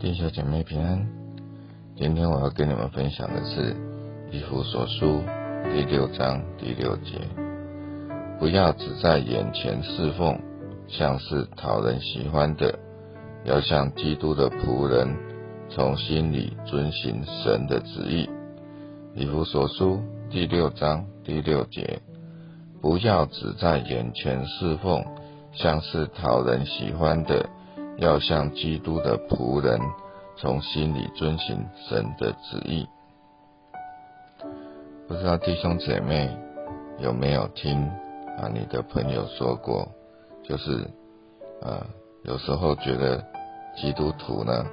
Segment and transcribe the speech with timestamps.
[0.00, 1.06] 弟兄姐妹平安。
[1.94, 3.74] 今天我要跟你们分享的是
[4.32, 5.20] 《以弗所书》
[5.74, 7.20] 第六章第六节：
[8.38, 10.40] 不要只在眼前侍奉，
[10.88, 12.78] 像是讨人喜欢的，
[13.44, 15.14] 要像基督的仆人，
[15.68, 18.26] 从心里遵行神的旨意。
[19.14, 20.00] 《以弗所书》
[20.32, 22.00] 第六章第六节：
[22.80, 25.04] 不要只在眼前侍奉，
[25.52, 27.50] 像是讨人喜欢的。
[27.98, 29.78] 要像基督的仆人，
[30.36, 32.86] 从心里遵行神的旨意。
[35.06, 36.30] 不知道弟兄姐妹
[36.98, 37.78] 有没有听
[38.38, 38.48] 啊？
[38.52, 39.86] 你的朋友说过，
[40.42, 40.88] 就是
[41.60, 41.84] 啊，
[42.22, 43.22] 有时候觉得
[43.76, 44.64] 基督徒呢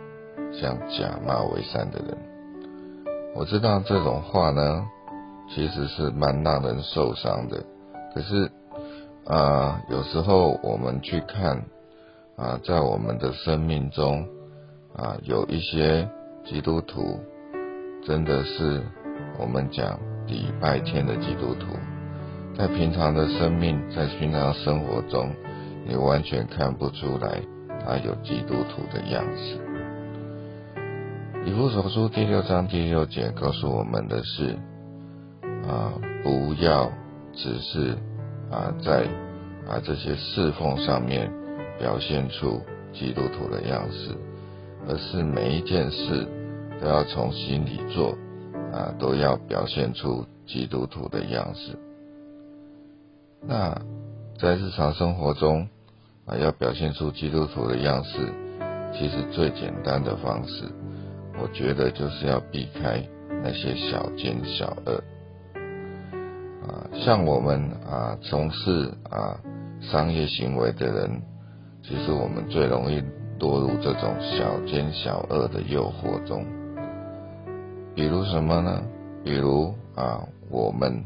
[0.53, 2.17] 像假冒为善的人。
[3.35, 4.87] 我知道这种话呢，
[5.53, 7.61] 其实是蛮让人受伤的。
[8.13, 8.49] 可是
[9.25, 11.61] 啊，有时候我们去看。
[12.37, 14.23] 啊，在我们的生命中，
[14.95, 16.07] 啊，有一些
[16.45, 17.19] 基督徒，
[18.05, 18.83] 真的是
[19.39, 21.65] 我们讲礼拜天的基督徒，
[22.55, 25.33] 在平常的生命，在平常生活中，
[25.87, 27.41] 你完全看不出来
[27.83, 29.59] 他有基督徒的样子。
[31.43, 34.55] 以弗所书第六章第六节告诉我们的是，
[35.67, 36.91] 啊，不要
[37.33, 37.97] 只是
[38.51, 39.07] 啊在
[39.67, 41.31] 啊这些侍奉上面。
[41.79, 42.61] 表现出
[42.93, 44.15] 基督徒的样式，
[44.87, 46.27] 而是每一件事
[46.81, 48.17] 都要从心里做，
[48.73, 51.77] 啊，都要表现出基督徒的样式。
[53.41, 53.79] 那
[54.39, 55.67] 在日常生活中
[56.25, 58.33] 啊，要表现出基督徒的样式，
[58.93, 60.63] 其实最简单的方式，
[61.39, 63.07] 我觉得就是要避开
[63.43, 65.03] 那些小奸小恶。
[66.67, 69.39] 啊，像我们啊从事啊
[69.79, 71.21] 商业行为的人。
[71.87, 73.01] 其实我们最容易
[73.39, 76.45] 堕入这种小奸小恶的诱惑中，
[77.95, 78.83] 比如什么呢？
[79.23, 81.05] 比如啊，我们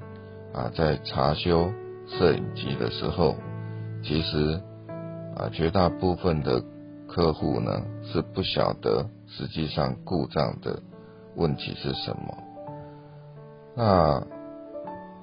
[0.52, 1.72] 啊在查修
[2.08, 3.36] 摄影机的时候，
[4.04, 4.60] 其实
[5.36, 6.60] 啊绝大部分的
[7.08, 10.82] 客户呢是不晓得实际上故障的
[11.36, 12.36] 问题是什么。
[13.76, 14.24] 那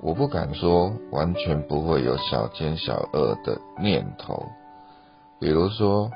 [0.00, 4.46] 我不敢说完全不会有小奸小恶的念头。
[5.40, 6.10] 比如说，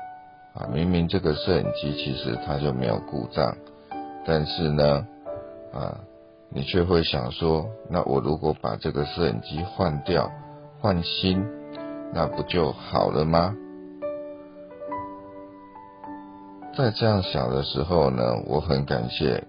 [0.53, 3.55] 啊，明明这个摄影机其实它就没有故障，
[4.25, 5.07] 但是呢，
[5.71, 5.97] 啊，
[6.49, 10.29] 你却会想说，那我如果把这个摄影机换掉，
[10.81, 11.41] 换新，
[12.13, 13.55] 那不就好了吗？
[16.75, 19.41] 在这样想的时候呢，我很感谢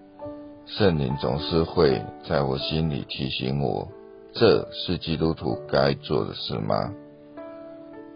[0.65, 3.85] 圣灵总是会在我心里提醒我，
[4.31, 6.93] 这是基督徒该做的事吗？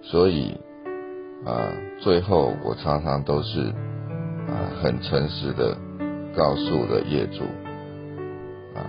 [0.02, 0.58] 所以。
[1.46, 3.62] 啊，最后我常常都是
[4.48, 5.76] 啊很诚实的
[6.36, 7.44] 告诉了业主，
[8.76, 8.84] 啊，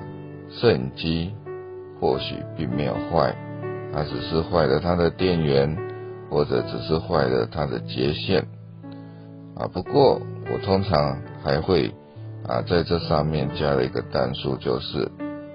[0.50, 1.32] 摄影机
[2.00, 3.34] 或许并没有坏，
[3.92, 5.76] 它只是坏了它的电源，
[6.28, 8.44] 或者只是坏了它的接线，
[9.54, 10.20] 啊，不过
[10.52, 11.88] 我通常还会
[12.48, 15.08] 啊在这上面加了一个单数，就是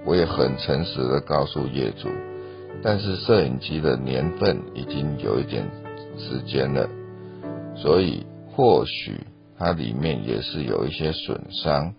[0.06, 2.08] 我也很诚实的告诉业主，
[2.82, 5.62] 但是摄影机的年份已经有一点。
[6.18, 6.88] 时间了，
[7.76, 9.26] 所以或许
[9.58, 11.94] 它里面也是有一些损伤，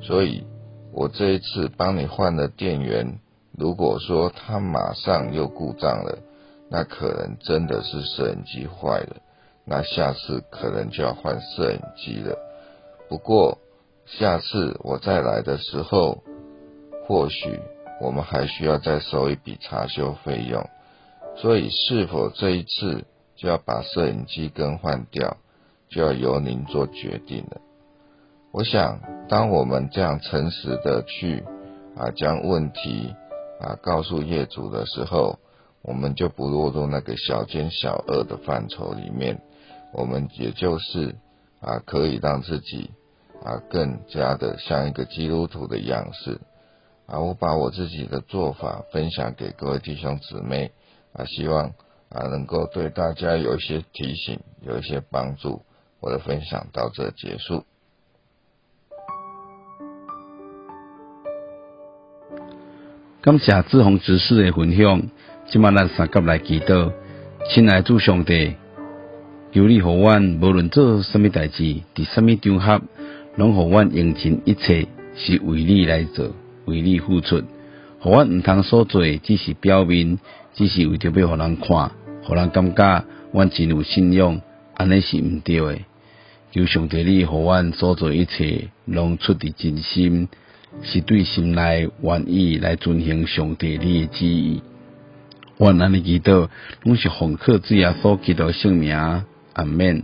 [0.00, 0.44] 所以
[0.92, 3.18] 我这一次帮你换了电源，
[3.56, 6.18] 如果说它马上又故障了，
[6.68, 9.16] 那可能真的是摄影机坏了，
[9.64, 12.36] 那下次可能就要换摄影机了。
[13.08, 13.58] 不过
[14.06, 16.22] 下次我再来的时候，
[17.06, 17.60] 或许
[18.00, 20.68] 我们还需要再收一笔查修费用，
[21.36, 23.04] 所以是否这一次？
[23.36, 25.36] 就要把摄影机更换掉，
[25.88, 27.60] 就要由您做决定了。
[28.52, 31.42] 我想，当我们这样诚实的去
[31.96, 33.14] 啊将问题
[33.60, 35.38] 啊告诉业主的时候，
[35.80, 39.40] 我们就不落入那个小奸小恶的范畴里面。
[39.92, 41.16] 我们也就是
[41.60, 42.90] 啊可以让自己
[43.42, 46.40] 啊更加的像一个基督徒的样式
[47.06, 47.18] 啊。
[47.20, 50.72] 我把我自己的做法分享给各位弟兄姊妹
[51.14, 51.72] 啊，希望。
[52.12, 55.62] 啊，能够对大家有一些提醒，有一些帮助。
[56.00, 57.64] 我的分享到这结束。
[63.22, 65.02] 感谢志宏执事的分享，
[65.46, 66.92] 今晚咱三甲来祈祷，
[67.48, 68.56] 亲爱主上帝，
[69.52, 71.62] 求你互阮无论做什么代志，
[71.94, 72.82] 伫什么场合，
[73.36, 76.32] 拢互阮用尽一切，是为你来做，
[76.66, 77.42] 为你付出。
[78.00, 80.18] 互阮毋通所做，只是表面，
[80.52, 81.92] 只是为着要互人看。
[82.24, 84.40] 互人感觉阮真有信仰，
[84.74, 85.84] 安尼是毋对诶。
[86.52, 90.28] 求上帝你互阮所做一切，拢出自真心，
[90.82, 94.62] 是对心内愿意来遵行上帝你的旨意。
[95.58, 96.48] 愿安尼祈祷，
[96.82, 98.94] 拢是奉靠主耶稣基督圣名，
[99.54, 100.02] 阿免。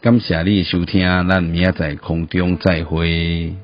[0.00, 3.54] 感谢你收听，咱明仔载空中再会。